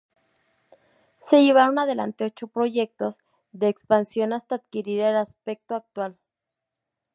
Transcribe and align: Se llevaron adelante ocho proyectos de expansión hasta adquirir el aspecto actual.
Se 1.19 1.43
llevaron 1.43 1.77
adelante 1.77 2.25
ocho 2.25 2.47
proyectos 2.47 3.19
de 3.51 3.67
expansión 3.67 4.33
hasta 4.33 4.55
adquirir 4.55 4.99
el 5.03 5.15
aspecto 5.15 5.75
actual. 5.75 6.17